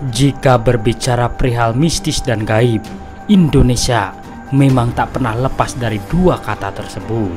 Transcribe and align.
Jika 0.00 0.56
berbicara 0.56 1.28
perihal 1.28 1.76
mistis 1.76 2.24
dan 2.24 2.48
gaib, 2.48 2.80
Indonesia 3.28 4.16
memang 4.48 4.96
tak 4.96 5.12
pernah 5.12 5.36
lepas 5.36 5.76
dari 5.76 6.00
dua 6.08 6.40
kata 6.40 6.72
tersebut. 6.72 7.36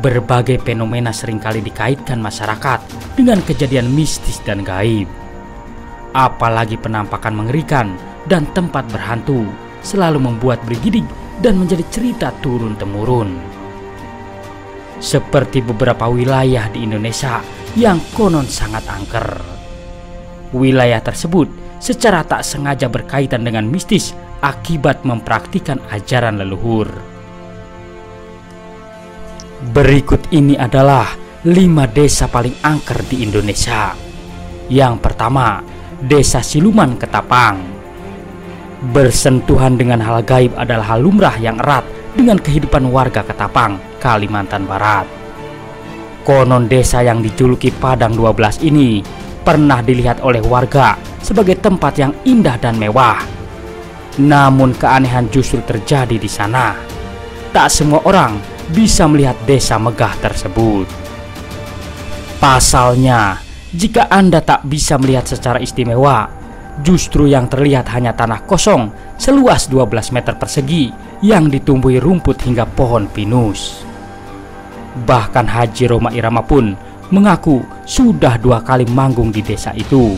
Berbagai 0.00 0.56
fenomena 0.64 1.12
sering 1.12 1.36
kali 1.36 1.60
dikaitkan 1.60 2.16
masyarakat 2.16 2.80
dengan 3.12 3.44
kejadian 3.44 3.92
mistis 3.92 4.40
dan 4.40 4.64
gaib. 4.64 5.04
Apalagi 6.16 6.80
penampakan 6.80 7.36
mengerikan 7.36 7.92
dan 8.24 8.48
tempat 8.56 8.88
berhantu 8.88 9.44
selalu 9.84 10.32
membuat 10.32 10.64
brigidik 10.64 11.04
dan 11.44 11.60
menjadi 11.60 11.84
cerita 11.92 12.32
turun-temurun. 12.40 13.36
Seperti 14.96 15.60
beberapa 15.60 16.08
wilayah 16.08 16.72
di 16.72 16.88
Indonesia 16.88 17.44
yang 17.76 18.00
konon 18.16 18.48
sangat 18.48 18.88
angker. 18.88 19.57
Wilayah 20.54 21.04
tersebut 21.04 21.48
secara 21.76 22.24
tak 22.24 22.40
sengaja 22.40 22.88
berkaitan 22.88 23.44
dengan 23.44 23.68
mistis 23.68 24.16
akibat 24.40 25.04
mempraktikkan 25.04 25.76
ajaran 25.92 26.40
leluhur. 26.40 26.88
Berikut 29.74 30.30
ini 30.30 30.54
adalah 30.54 31.10
lima 31.44 31.84
desa 31.90 32.30
paling 32.30 32.54
angker 32.62 33.02
di 33.10 33.26
Indonesia. 33.26 33.92
Yang 34.68 34.94
pertama, 35.02 35.60
Desa 35.98 36.38
Siluman 36.44 36.94
Ketapang. 36.94 37.58
Bersentuhan 38.94 39.74
dengan 39.74 39.98
hal 39.98 40.22
gaib 40.22 40.54
adalah 40.54 40.94
hal 40.94 41.02
lumrah 41.02 41.34
yang 41.42 41.58
erat 41.58 41.82
dengan 42.14 42.38
kehidupan 42.38 42.86
warga 42.94 43.26
Ketapang, 43.26 43.82
Kalimantan 43.98 44.62
Barat. 44.62 45.10
Konon 46.22 46.70
desa 46.70 47.02
yang 47.02 47.18
dijuluki 47.18 47.74
Padang 47.74 48.14
12 48.14 48.62
ini 48.62 49.02
pernah 49.48 49.80
dilihat 49.80 50.20
oleh 50.20 50.44
warga 50.44 51.00
sebagai 51.24 51.56
tempat 51.56 51.96
yang 51.96 52.12
indah 52.28 52.60
dan 52.60 52.76
mewah. 52.76 53.24
Namun 54.20 54.76
keanehan 54.76 55.32
justru 55.32 55.64
terjadi 55.64 56.20
di 56.20 56.28
sana. 56.28 56.76
Tak 57.48 57.72
semua 57.72 58.04
orang 58.04 58.36
bisa 58.68 59.08
melihat 59.08 59.40
desa 59.48 59.80
megah 59.80 60.12
tersebut. 60.20 60.84
Pasalnya, 62.36 63.40
jika 63.72 64.12
Anda 64.12 64.44
tak 64.44 64.68
bisa 64.68 65.00
melihat 65.00 65.24
secara 65.24 65.64
istimewa, 65.64 66.28
justru 66.84 67.24
yang 67.24 67.48
terlihat 67.48 67.88
hanya 67.96 68.12
tanah 68.12 68.44
kosong 68.44 68.92
seluas 69.16 69.72
12 69.72 70.12
meter 70.12 70.36
persegi 70.36 70.92
yang 71.24 71.48
ditumbuhi 71.48 71.96
rumput 71.96 72.36
hingga 72.44 72.68
pohon 72.68 73.08
pinus. 73.08 73.80
Bahkan 75.08 75.46
Haji 75.48 75.84
Roma 75.88 76.12
Irama 76.12 76.44
pun 76.44 76.76
mengaku 77.08 77.64
sudah 77.88 78.36
dua 78.36 78.60
kali 78.60 78.84
manggung 78.88 79.32
di 79.32 79.40
desa 79.40 79.72
itu. 79.76 80.16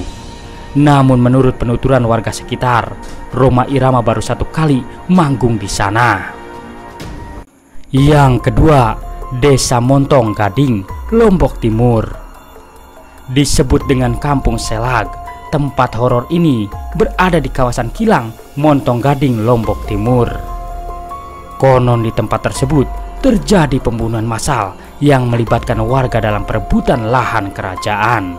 Namun 0.78 1.18
menurut 1.18 1.58
penuturan 1.58 2.06
warga 2.06 2.30
sekitar, 2.30 2.94
Roma 3.34 3.66
Irama 3.66 4.02
baru 4.02 4.22
satu 4.22 4.46
kali 4.46 4.82
manggung 5.10 5.58
di 5.58 5.66
sana. 5.66 6.30
Yang 7.90 8.50
kedua, 8.50 8.94
Desa 9.42 9.82
Montong 9.82 10.30
Gading, 10.30 10.86
Lombok 11.10 11.58
Timur. 11.58 12.06
Disebut 13.30 13.82
dengan 13.90 14.14
Kampung 14.14 14.58
Selag, 14.62 15.10
tempat 15.50 15.98
horor 15.98 16.30
ini 16.30 16.70
berada 16.94 17.42
di 17.42 17.50
kawasan 17.50 17.90
Kilang, 17.90 18.30
Montong 18.54 19.02
Gading, 19.02 19.42
Lombok 19.42 19.90
Timur. 19.90 20.30
Konon 21.58 22.06
di 22.06 22.14
tempat 22.14 22.46
tersebut 22.46 22.86
terjadi 23.20 23.82
pembunuhan 23.82 24.24
massal 24.24 24.72
yang 25.00 25.26
melibatkan 25.26 25.80
warga 25.80 26.20
dalam 26.20 26.44
perebutan 26.44 27.08
lahan 27.08 27.50
kerajaan. 27.50 28.36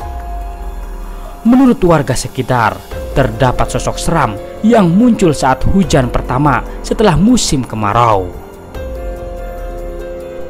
Menurut 1.41 1.81
warga 1.81 2.13
sekitar, 2.13 2.77
terdapat 3.17 3.65
sosok 3.73 3.97
seram 3.97 4.37
yang 4.61 4.93
muncul 4.93 5.33
saat 5.33 5.65
hujan 5.65 6.13
pertama 6.13 6.61
setelah 6.85 7.17
musim 7.17 7.65
kemarau. 7.65 8.29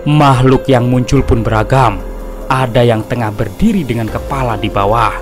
Makhluk 0.03 0.68
yang 0.68 0.91
muncul 0.91 1.24
pun 1.24 1.41
beragam. 1.41 2.03
Ada 2.52 2.84
yang 2.84 3.08
tengah 3.08 3.31
berdiri 3.31 3.88
dengan 3.88 4.12
kepala 4.12 4.59
di 4.59 4.68
bawah, 4.68 5.16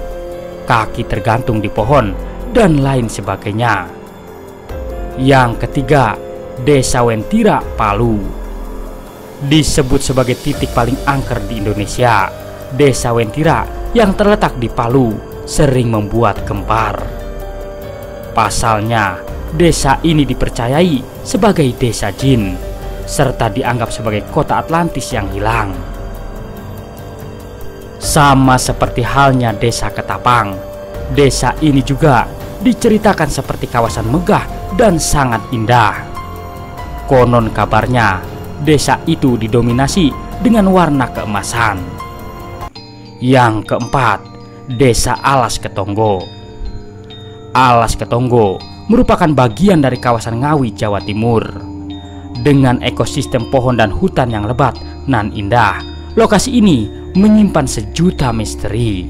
kaki 0.65 1.05
tergantung 1.05 1.61
di 1.61 1.69
pohon, 1.69 2.17
dan 2.49 2.81
lain 2.81 3.05
sebagainya. 3.05 3.85
Yang 5.21 5.67
ketiga, 5.67 6.17
Desa 6.65 7.05
Wentira, 7.05 7.61
Palu. 7.77 8.17
Disebut 9.39 10.03
sebagai 10.03 10.35
titik 10.35 10.75
paling 10.75 10.99
angker 11.07 11.39
di 11.47 11.63
Indonesia, 11.63 12.27
Desa 12.75 13.15
Wentira 13.15 13.63
yang 13.95 14.11
terletak 14.11 14.59
di 14.59 14.67
Palu 14.67 15.15
sering 15.47 15.89
membuat 15.95 16.43
gempar. 16.43 16.99
Pasalnya, 18.35 19.17
desa 19.55 19.97
ini 20.05 20.27
dipercayai 20.27 21.23
sebagai 21.25 21.65
desa 21.73 22.13
jin 22.13 22.53
serta 23.09 23.49
dianggap 23.49 23.89
sebagai 23.89 24.27
kota 24.29 24.61
Atlantis 24.61 25.09
yang 25.09 25.25
hilang. 25.33 25.73
Sama 27.97 28.61
seperti 28.61 29.01
halnya 29.01 29.49
desa 29.55 29.89
Ketapang, 29.89 30.53
desa 31.15 31.57
ini 31.65 31.81
juga 31.81 32.29
diceritakan 32.61 33.27
seperti 33.31 33.65
kawasan 33.65 34.07
megah 34.07 34.45
dan 34.77 35.01
sangat 35.01 35.41
indah. 35.49 36.05
Konon 37.09 37.49
kabarnya, 37.49 38.21
desa 38.63 38.99
itu 39.07 39.39
didominasi 39.39 40.11
dengan 40.43 40.71
warna 40.71 41.07
keemasan. 41.11 41.79
Yang 43.19 43.67
keempat, 43.67 44.19
Desa 44.69 45.17
Alas 45.19 45.59
Ketonggo. 45.59 46.23
Alas 47.51 47.97
Ketonggo 47.97 48.61
merupakan 48.87 49.27
bagian 49.33 49.83
dari 49.83 49.97
kawasan 49.99 50.39
Ngawi, 50.39 50.71
Jawa 50.71 51.03
Timur. 51.03 51.43
Dengan 52.39 52.79
ekosistem 52.79 53.51
pohon 53.51 53.75
dan 53.75 53.91
hutan 53.91 54.31
yang 54.31 54.47
lebat 54.47 54.79
nan 55.09 55.35
indah, 55.35 55.83
lokasi 56.15 56.55
ini 56.63 56.87
menyimpan 57.17 57.67
sejuta 57.67 58.31
misteri. 58.31 59.03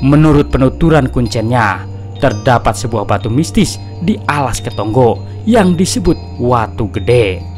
Menurut 0.00 0.48
penuturan 0.48 1.12
kuncennya, 1.12 1.84
terdapat 2.18 2.74
sebuah 2.74 3.04
batu 3.04 3.28
mistis 3.28 3.76
di 4.00 4.16
alas 4.26 4.58
Ketonggo 4.58 5.20
yang 5.44 5.76
disebut 5.76 6.16
Watu 6.40 6.88
Gede. 6.92 7.49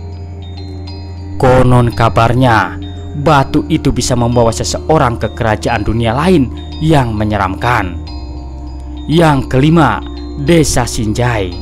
Konon 1.40 1.92
kabarnya, 1.92 2.76
batu 3.20 3.64
itu 3.68 3.92
bisa 3.92 4.16
membawa 4.16 4.50
seseorang 4.50 5.20
ke 5.20 5.28
kerajaan 5.36 5.84
dunia 5.84 6.16
lain 6.16 6.48
yang 6.80 7.12
menyeramkan. 7.12 7.98
Yang 9.10 9.52
kelima, 9.52 10.00
Desa 10.42 10.88
Sinjai. 10.88 11.52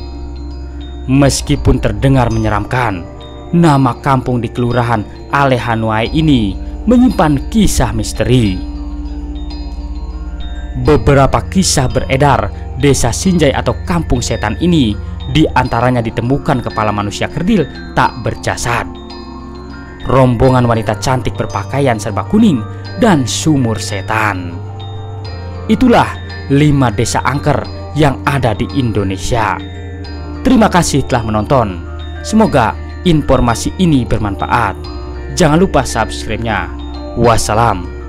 Meskipun 1.09 1.81
terdengar 1.81 2.29
menyeramkan, 2.29 3.03
nama 3.51 3.97
kampung 3.99 4.39
di 4.39 4.47
kelurahan 4.47 5.03
Alehanuai 5.33 6.13
ini 6.13 6.55
menyimpan 6.85 7.51
kisah 7.51 7.91
misteri. 7.91 8.55
Beberapa 10.81 11.43
kisah 11.51 11.91
beredar 11.91 12.47
desa 12.79 13.11
Sinjai 13.11 13.51
atau 13.51 13.75
kampung 13.83 14.23
setan 14.23 14.55
ini 14.63 14.95
di 15.35 15.43
antaranya 15.51 15.99
ditemukan 15.99 16.63
kepala 16.63 16.95
manusia 16.95 17.27
kerdil 17.27 17.67
tak 17.93 18.15
berjasad. 18.23 19.00
Rombongan 20.09 20.65
wanita 20.65 20.97
cantik 20.97 21.37
berpakaian 21.37 22.01
serba 22.01 22.25
kuning 22.25 22.61
dan 22.97 23.29
sumur 23.29 23.77
setan. 23.77 24.57
Itulah 25.69 26.09
lima 26.49 26.89
desa 26.89 27.21
angker 27.21 27.63
yang 27.93 28.19
ada 28.25 28.57
di 28.57 28.65
Indonesia. 28.75 29.61
Terima 30.41 30.67
kasih 30.67 31.05
telah 31.05 31.21
menonton. 31.21 31.85
Semoga 32.25 32.73
informasi 33.05 33.77
ini 33.77 34.01
bermanfaat. 34.01 34.73
Jangan 35.37 35.61
lupa 35.61 35.85
subscribe-nya. 35.85 36.69
Wassalam. 37.15 38.00